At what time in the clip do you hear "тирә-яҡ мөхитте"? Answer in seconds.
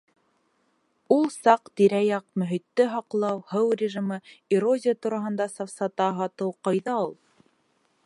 1.81-2.89